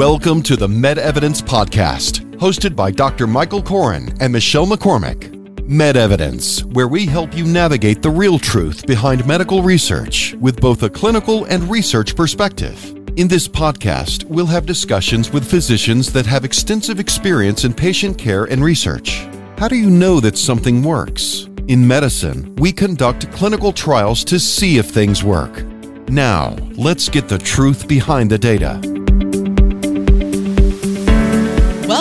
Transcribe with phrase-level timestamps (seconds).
[0.00, 3.26] Welcome to the Med Evidence Podcast, hosted by Dr.
[3.26, 5.68] Michael Koren and Michelle McCormick.
[5.68, 10.82] Med Evidence, where we help you navigate the real truth behind medical research with both
[10.84, 12.82] a clinical and research perspective.
[13.18, 18.44] In this podcast, we'll have discussions with physicians that have extensive experience in patient care
[18.44, 19.28] and research.
[19.58, 21.46] How do you know that something works?
[21.68, 25.62] In medicine, we conduct clinical trials to see if things work.
[26.08, 28.89] Now, let's get the truth behind the data.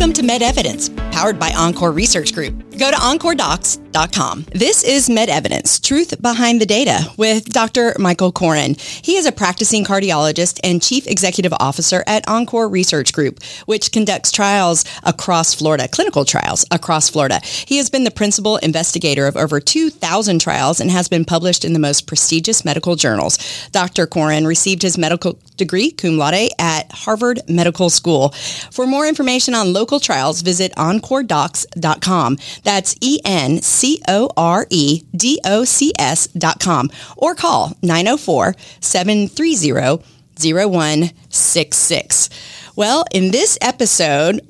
[0.00, 2.69] Welcome to Med Evidence, powered by Encore Research Group.
[2.80, 4.46] Go to encoredocs.com.
[4.52, 7.94] This is MedEvidence, truth behind the data with Dr.
[7.98, 8.74] Michael Koren.
[8.78, 14.32] He is a practicing cardiologist and chief executive officer at Encore Research Group, which conducts
[14.32, 17.40] trials across Florida, clinical trials across Florida.
[17.44, 21.74] He has been the principal investigator of over 2,000 trials and has been published in
[21.74, 23.36] the most prestigious medical journals.
[23.72, 24.06] Dr.
[24.06, 28.30] Koren received his medical degree, cum laude, at Harvard Medical School.
[28.70, 32.38] For more information on local trials, visit encoredocs.com.
[32.62, 32.69] That's
[33.00, 38.54] E N C O R E D O C S dot com or call 904
[38.80, 40.02] 730
[40.38, 42.30] 0166.
[42.76, 44.40] Well, in this episode,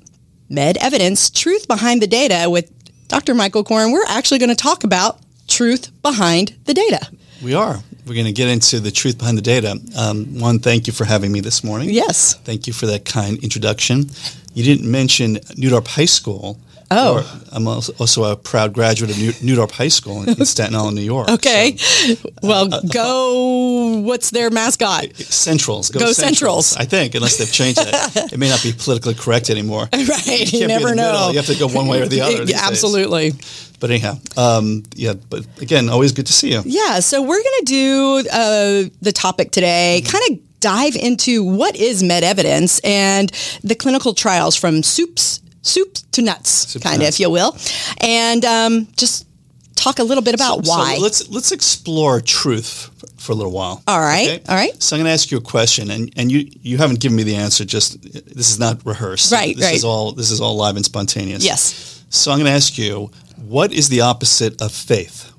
[0.49, 2.71] Med Evidence Truth Behind the Data with
[3.09, 3.35] Dr.
[3.35, 7.11] Michael Koren, we're actually going to talk about truth behind the data.
[7.43, 7.83] We are.
[8.07, 9.81] We're going to get into the truth behind the data.
[9.97, 11.91] Um, one, thank you for having me this morning.
[11.91, 12.35] Yes.
[12.35, 14.11] Thank you for that kind introduction.
[14.55, 16.59] You didn't mention New Dorp High School.
[16.93, 17.19] Oh.
[17.19, 21.03] Or I'm also a proud graduate of New Dorp High School in, Staten Island, New
[21.03, 21.29] York.
[21.29, 21.77] Okay.
[21.77, 24.01] So, well, uh, go.
[24.01, 25.15] What's their mascot?
[25.17, 25.91] Centrals.
[25.91, 26.67] Go, go Centrals.
[26.67, 26.77] Centrals.
[26.77, 27.89] I think, unless they've changed it.
[28.33, 29.89] it may not be politically correct anymore.
[30.11, 30.53] Right.
[30.53, 31.31] You, you never know.
[31.31, 32.45] You have to go one way or the other.
[32.55, 33.31] absolutely.
[33.31, 33.73] Days.
[33.79, 35.13] But anyhow, um, yeah.
[35.13, 36.63] But again, always good to see you.
[36.65, 36.99] Yeah.
[37.01, 40.01] So we're going to do uh, the topic today.
[40.03, 40.11] Mm-hmm.
[40.11, 43.31] Kind of dive into what is med evidence and
[43.63, 47.57] the clinical trials from soups soup to nuts, soup kind to of, if you will,
[47.99, 49.27] and um, just
[49.75, 50.97] talk a little bit about so, why.
[50.97, 53.83] So let's let's explore truth for a little while.
[53.87, 54.43] All right, okay?
[54.49, 54.83] all right.
[54.83, 57.23] So I'm going to ask you a question, and, and you you haven't given me
[57.23, 57.65] the answer.
[57.65, 59.33] Just this is not rehearsed.
[59.33, 59.75] Right, this right.
[59.75, 61.45] is all this is all live and spontaneous.
[61.45, 62.05] Yes.
[62.11, 65.33] So I'm going to ask you, what is the opposite of faith?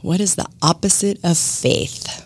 [0.00, 2.25] What is the opposite of faith?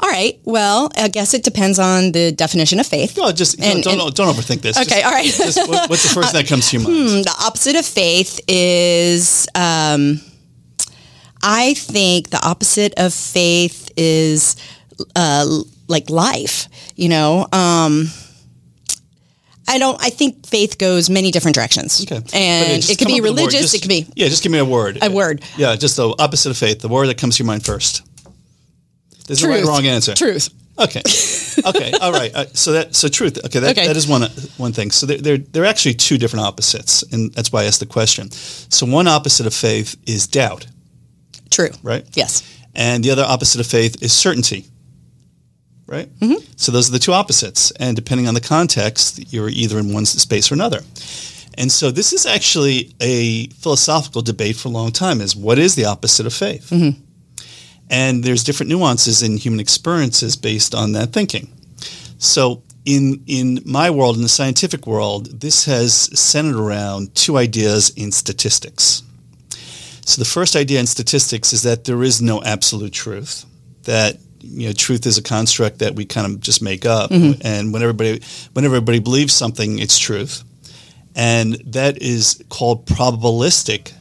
[0.00, 0.38] All right.
[0.44, 3.16] Well, I guess it depends on the definition of faith.
[3.16, 4.76] No, just and, don't, and, don't overthink this.
[4.76, 5.00] Okay.
[5.00, 5.24] Just, all right.
[5.24, 7.10] just, what, what's the first thing that comes to your mind?
[7.10, 10.20] Hmm, the opposite of faith is, um,
[11.42, 14.56] I think the opposite of faith is
[15.14, 15.46] uh,
[15.88, 16.68] like life.
[16.96, 17.46] You know.
[17.52, 18.08] Um,
[19.66, 19.98] I don't.
[20.02, 22.02] I think faith goes many different directions.
[22.02, 23.60] Okay, and it could be religious.
[23.60, 24.28] Just, it could be yeah.
[24.28, 24.98] Just give me a word.
[25.02, 25.42] A word.
[25.56, 26.80] Yeah, just the opposite of faith.
[26.80, 28.02] The word that comes to your mind first.
[29.26, 29.52] There's truth.
[29.52, 30.14] a right wrong answer.
[30.14, 30.50] Truth.
[30.78, 31.02] Okay.
[31.66, 31.92] Okay.
[32.00, 32.34] All right.
[32.34, 33.38] Uh, so that so truth.
[33.44, 33.60] Okay.
[33.60, 33.86] That, okay.
[33.86, 34.22] that is one
[34.56, 34.90] one thing.
[34.90, 37.86] So there, there there are actually two different opposites, and that's why I asked the
[37.86, 38.30] question.
[38.30, 40.66] So one opposite of faith is doubt.
[41.50, 41.70] True.
[41.82, 42.04] Right.
[42.14, 42.42] Yes.
[42.74, 44.66] And the other opposite of faith is certainty.
[45.86, 46.08] Right.
[46.18, 46.44] Mm-hmm.
[46.56, 50.04] So those are the two opposites, and depending on the context, you're either in one
[50.06, 50.80] space or another.
[51.56, 55.76] And so this is actually a philosophical debate for a long time: is what is
[55.76, 56.70] the opposite of faith?
[56.70, 57.00] Mm-hmm.
[57.90, 61.52] And there's different nuances in human experiences based on that thinking.
[62.18, 67.90] So in in my world, in the scientific world, this has centered around two ideas
[67.90, 69.02] in statistics.
[70.06, 73.46] So the first idea in statistics is that there is no absolute truth.
[73.84, 77.40] That you know, truth is a construct that we kind of just make up, mm-hmm.
[77.46, 78.20] and when everybody
[78.52, 80.44] when everybody believes something, it's truth,
[81.16, 83.92] and that is called probabilistic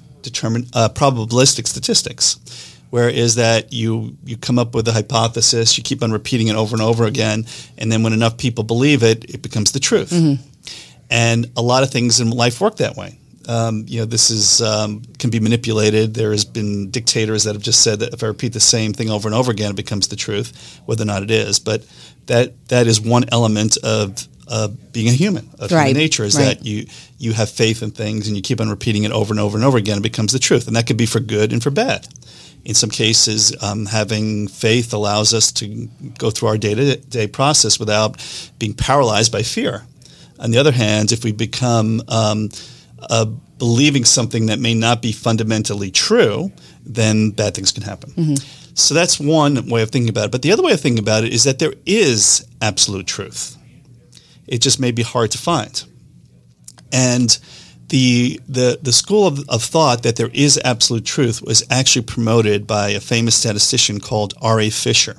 [0.74, 6.04] uh, probabilistic statistics where is that you you come up with a hypothesis, you keep
[6.04, 7.44] on repeating it over and over again,
[7.76, 10.12] and then when enough people believe it, it becomes the truth.
[10.12, 10.48] Mm-hmm.
[11.10, 13.18] And a lot of things in life work that way.
[13.48, 16.14] Um, you know, this is um, can be manipulated.
[16.14, 19.10] There has been dictators that have just said that if I repeat the same thing
[19.10, 21.58] over and over again, it becomes the truth, whether or not it is.
[21.58, 21.88] But
[22.28, 25.88] that that is one element of uh, being a human, of right.
[25.88, 26.58] human nature, is right.
[26.58, 26.86] that you
[27.18, 29.66] you have faith in things and you keep on repeating it over and over and
[29.66, 29.98] over again.
[29.98, 32.08] It becomes the truth, and that could be for good and for bad
[32.66, 38.16] in some cases, um, having faith allows us to go through our day-to-day process without
[38.58, 39.84] being paralyzed by fear.
[40.40, 42.50] On the other hand, if we become um,
[43.10, 43.26] uh,
[43.58, 46.52] believing something that may not be fundamentally true,
[46.86, 48.12] then bad things can happen.
[48.12, 48.74] Mm-hmm.
[48.76, 50.32] So that's one way of thinking about it.
[50.32, 53.58] But the other way of thinking about it is that there is absolute truth.
[54.48, 55.84] It just may be hard to find.
[56.92, 57.38] And
[57.90, 62.66] the, the, the school of, of thought that there is absolute truth was actually promoted
[62.66, 64.70] by a famous statistician called R.A.
[64.70, 65.18] Fisher.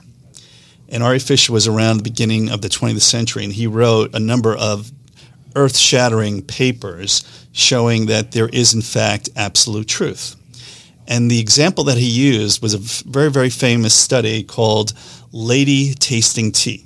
[0.89, 1.19] And R.A.
[1.19, 4.91] Fisher was around the beginning of the 20th century, and he wrote a number of
[5.57, 10.37] earth-shattering papers showing that there is in fact absolute truth.
[11.07, 12.79] And the example that he used was a
[13.09, 14.95] very, very famous study called
[15.33, 16.85] Lady Tasting Tea.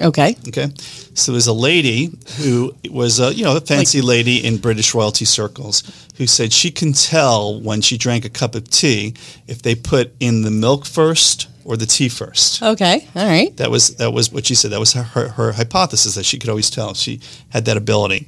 [0.00, 0.36] Okay.
[0.48, 0.68] Okay.
[1.14, 4.94] So there's a lady who was a you know a fancy like, lady in British
[4.94, 5.82] royalty circles
[6.16, 9.14] who said she can tell when she drank a cup of tea
[9.46, 12.62] if they put in the milk first or the tea first.
[12.62, 13.54] Okay, all right.
[13.58, 14.70] That was that was what she said.
[14.70, 16.94] That was her, her, her hypothesis that she could always tell.
[16.94, 17.20] She
[17.50, 18.26] had that ability,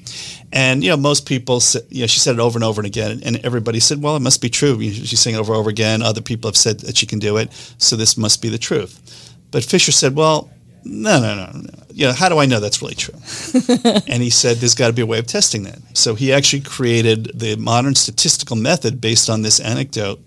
[0.53, 2.87] and you know most people, said, you know, she said it over and over and
[2.87, 5.71] again, and everybody said, "Well, it must be true." She's saying it over and over
[5.71, 6.03] again.
[6.03, 9.33] Other people have said that she can do it, so this must be the truth.
[9.51, 10.51] But Fisher said, "Well,
[10.85, 11.71] no, no, no, no.
[11.93, 13.15] You know, how do I know that's really true?
[14.07, 15.79] and he said, there's got to be a way of testing that.
[15.95, 20.21] So he actually created the modern statistical method based on this anecdote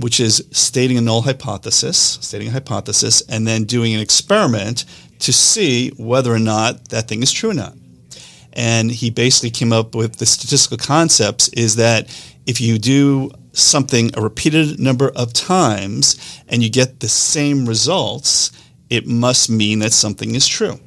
[0.00, 4.84] which is stating a null hypothesis, stating a hypothesis, and then doing an experiment
[5.18, 7.74] to see whether or not that thing is true or not.
[8.52, 12.08] And he basically came up with the statistical concepts is that
[12.46, 18.50] if you do something a repeated number of times and you get the same results,
[18.90, 20.78] it must mean that something is true.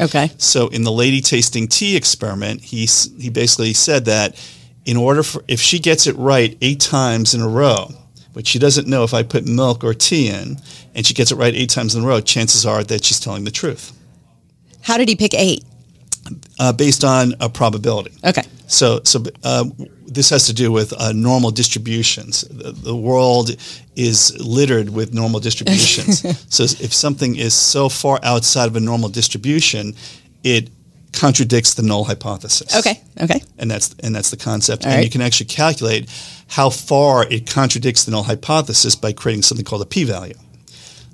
[0.00, 0.30] Okay.
[0.38, 2.86] So in the lady tasting tea experiment, he
[3.18, 4.36] he basically said that
[4.84, 7.90] in order for if she gets it right 8 times in a row,
[8.36, 10.58] but she doesn't know if I put milk or tea in,
[10.94, 13.44] and she gets it right eight times in a row, chances are that she's telling
[13.44, 13.92] the truth.
[14.82, 15.64] How did he pick eight?
[16.58, 18.12] Uh, based on a probability.
[18.22, 18.42] Okay.
[18.66, 19.64] So, so uh,
[20.06, 22.42] this has to do with uh, normal distributions.
[22.42, 23.50] The, the, world
[23.94, 26.20] is littered with normal distributions.
[26.54, 29.94] so, if something is so far outside of a normal distribution,
[30.42, 30.70] it
[31.12, 32.76] contradicts the null hypothesis.
[32.76, 33.00] Okay.
[33.20, 33.42] Okay.
[33.58, 34.84] And that's and that's the concept.
[34.84, 35.04] All and right.
[35.04, 36.10] you can actually calculate
[36.48, 40.34] how far it contradicts the null hypothesis by creating something called a p-value.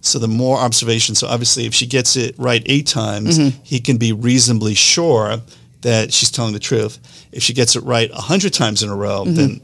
[0.01, 3.63] So the more observations, so obviously if she gets it right eight times, mm-hmm.
[3.63, 5.41] he can be reasonably sure
[5.83, 6.99] that she's telling the truth.
[7.33, 9.35] If she gets it right a hundred times in a row, mm-hmm.
[9.35, 9.61] then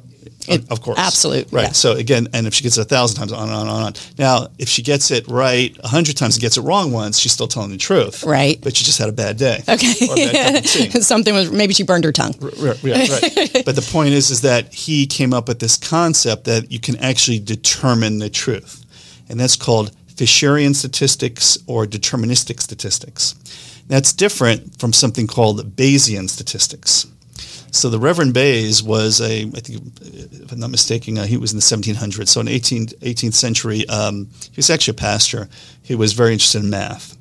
[0.49, 0.99] it, of course.
[0.99, 1.53] Absolute.
[1.53, 1.67] Right.
[1.67, 1.73] Yeah.
[1.73, 3.93] So again, and if she gets it a thousand times, on and on and on.
[4.19, 7.33] Now, if she gets it right a hundred times and gets it wrong once, she's
[7.33, 8.25] still telling the truth.
[8.25, 8.59] Right.
[8.63, 9.63] But she just had a bad day.
[9.79, 10.63] Okay.
[11.01, 12.35] Something was, maybe she burned her tongue.
[12.41, 12.83] Right, right,
[13.37, 13.63] right.
[13.65, 16.97] but the point is, is that he came up with this concept that you can
[16.97, 18.85] actually determine the truth.
[19.29, 23.35] And that's called Fisherian statistics or deterministic statistics.
[23.89, 27.07] That's different from something called Bayesian statistics.
[27.71, 31.53] So the Reverend Bayes was a, I think, if I'm not mistaken, uh, he was
[31.53, 32.29] in the 1700s.
[32.29, 35.49] So in 18th, 18th century, um, he was actually a pastor.
[35.83, 37.17] He was very interested in math.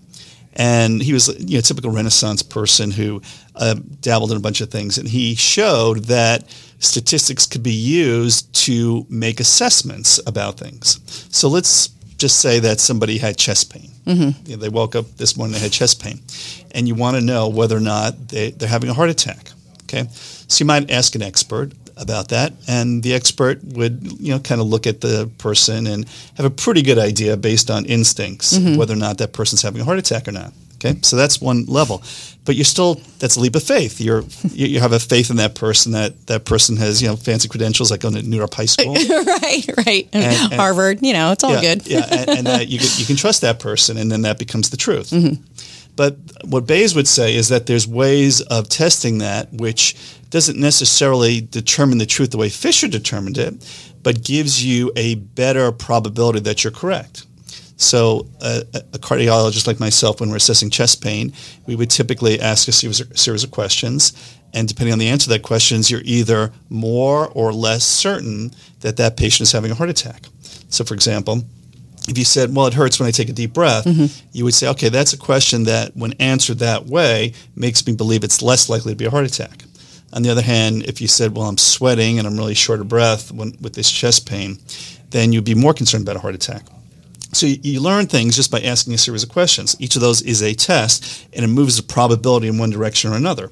[0.53, 3.21] And he was you know, a typical Renaissance person who
[3.55, 4.97] uh, dabbled in a bunch of things.
[4.97, 6.49] And he showed that
[6.79, 10.99] statistics could be used to make assessments about things.
[11.31, 13.89] So let's just say that somebody had chest pain.
[14.05, 14.49] Mm-hmm.
[14.49, 16.19] You know, they woke up this morning, they had chest pain.
[16.71, 19.51] And you want to know whether or not they, they're having a heart attack.
[19.83, 24.39] Okay, so you might ask an expert about that, and the expert would you know
[24.39, 26.05] kind of look at the person and
[26.35, 28.77] have a pretty good idea based on instincts mm-hmm.
[28.77, 30.51] whether or not that person's having a heart attack or not.
[30.77, 32.03] Okay, so that's one level,
[32.45, 33.99] but you're still that's a leap of faith.
[33.99, 37.47] You're you have a faith in that person that that person has you know fancy
[37.47, 40.99] credentials like going to New York High School, right, right, and, and, Harvard.
[41.01, 41.87] You know, it's all yeah, good.
[41.87, 44.69] yeah, and, and that you can, you can trust that person, and then that becomes
[44.69, 45.09] the truth.
[45.09, 45.43] Mm-hmm.
[45.95, 49.95] But what Bayes would say is that there's ways of testing that which
[50.29, 53.55] doesn't necessarily determine the truth the way Fisher determined it,
[54.03, 57.25] but gives you a better probability that you're correct.
[57.77, 61.31] So uh, a cardiologist like myself, when we're assessing chest pain,
[61.67, 64.13] we would typically ask a series, a series of questions.
[64.53, 68.97] And depending on the answer to that questions, you're either more or less certain that
[68.97, 70.25] that patient is having a heart attack.
[70.69, 71.43] So for example,
[72.07, 74.27] if you said, well, it hurts when I take a deep breath, mm-hmm.
[74.31, 78.23] you would say, okay, that's a question that when answered that way makes me believe
[78.23, 79.63] it's less likely to be a heart attack.
[80.13, 82.87] On the other hand, if you said, well, I'm sweating and I'm really short of
[82.87, 84.57] breath when, with this chest pain,
[85.09, 86.63] then you'd be more concerned about a heart attack.
[87.37, 89.75] So you, you, learn things just by asking a series of questions.
[89.79, 93.15] Each of those is a test, and it moves the probability in one direction or
[93.15, 93.51] another.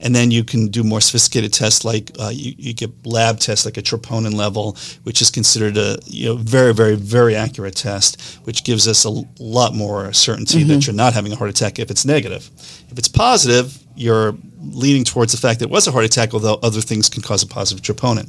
[0.00, 3.66] And then you can do more sophisticated tests like uh, you, you, get lab tests
[3.66, 8.38] like a troponin level, which is considered a you know, very, very, very accurate test,
[8.44, 10.68] which gives us a lot more certainty mm-hmm.
[10.68, 12.50] that you're not having a heart attack if it's negative.
[12.90, 14.34] If it's positive, you're
[14.72, 17.42] leaning towards the fact that it was a heart attack, although other things can cause
[17.42, 18.26] a positive troponin.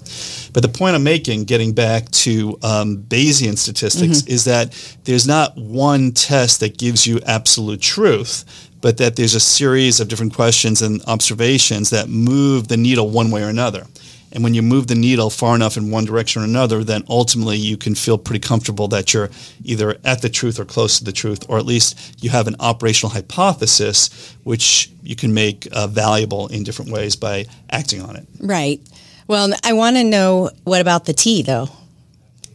[0.53, 4.31] But the point I'm making, getting back to um, Bayesian statistics, mm-hmm.
[4.31, 8.45] is that there's not one test that gives you absolute truth
[8.79, 13.31] but that there's a series of different questions and observations that move the needle one
[13.31, 13.85] way or another.
[14.31, 17.57] And when you move the needle far enough in one direction or another, then ultimately
[17.57, 19.29] you can feel pretty comfortable that you're
[19.63, 22.55] either at the truth or close to the truth, or at least you have an
[22.59, 28.27] operational hypothesis which you can make uh, valuable in different ways by acting on it.
[28.39, 28.81] Right.
[29.27, 31.69] Well, I want to know what about the T though?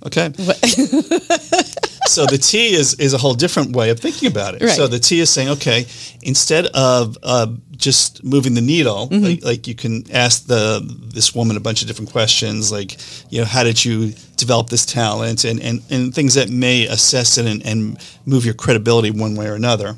[0.04, 0.32] Okay.
[2.12, 4.62] so the T is, is a whole different way of thinking about it.
[4.62, 4.76] Right.
[4.76, 5.86] So the T is saying, okay,
[6.22, 9.24] instead of uh, just moving the needle, Mm-hmm.
[9.24, 10.80] like, like you can ask the
[11.14, 12.96] this woman a bunch of different questions, like
[13.30, 17.38] you know, how did you develop this talent, and and, and things that may assess
[17.38, 19.96] it and, and move your credibility one way or another.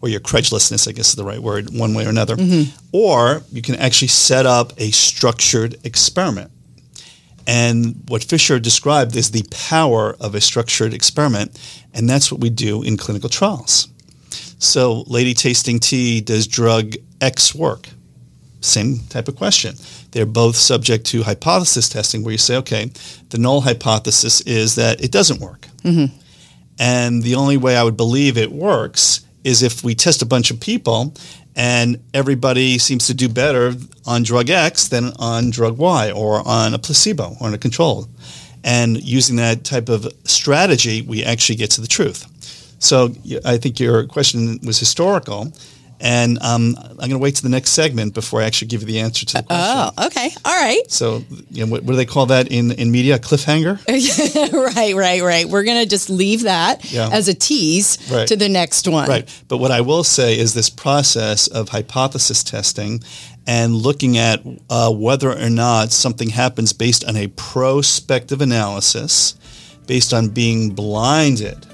[0.00, 2.36] Or your credulousness, I guess is the right word, one way or another.
[2.36, 2.70] Mm-hmm.
[2.92, 6.52] Or you can actually set up a structured experiment.
[7.48, 11.58] And what Fisher described is the power of a structured experiment,
[11.94, 13.88] and that's what we do in clinical trials.
[14.58, 17.88] So, lady tasting tea, does drug X work?
[18.60, 19.76] Same type of question.
[20.10, 22.90] They're both subject to hypothesis testing, where you say, okay,
[23.30, 25.68] the null hypothesis is that it doesn't work.
[25.84, 26.14] Mm-hmm.
[26.78, 30.50] And the only way I would believe it works is if we test a bunch
[30.50, 31.14] of people
[31.58, 33.74] and everybody seems to do better
[34.06, 38.06] on drug X than on drug Y or on a placebo or on a control.
[38.62, 42.26] And using that type of strategy, we actually get to the truth.
[42.78, 43.10] So
[43.44, 45.52] I think your question was historical.
[46.00, 48.86] And um, I'm going to wait to the next segment before I actually give you
[48.86, 49.92] the answer to the question.
[49.98, 50.30] Oh, okay.
[50.44, 50.82] All right.
[50.88, 53.16] So, you know, what, what do they call that in, in media?
[53.16, 53.80] A cliffhanger?
[54.76, 55.46] right, right, right.
[55.46, 57.08] We're going to just leave that Yeah.
[57.12, 58.28] as a tease Right.
[58.28, 59.08] to the next one.
[59.08, 59.28] Right.
[59.48, 63.02] But what I will say is this process of hypothesis testing
[63.48, 64.40] and looking at
[64.70, 69.34] uh, whether or not something happens based on a prospective analysis,
[69.86, 71.66] based on being blinded,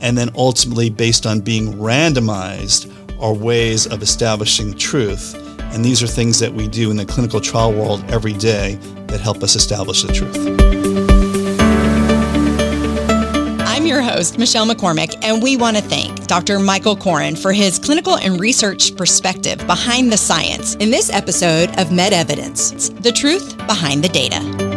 [0.00, 2.90] and then ultimately based on being randomized
[3.22, 5.34] are ways of establishing truth.
[5.72, 8.74] And these are things that we do in the clinical trial world every day
[9.06, 10.36] that help us establish the truth.
[13.60, 16.58] I'm your host, Michelle McCormick, and we want to thank Dr.
[16.58, 21.90] Michael Koren for his clinical and research perspective behind the science in this episode of
[21.90, 24.71] Med Evidence The Truth Behind the Data.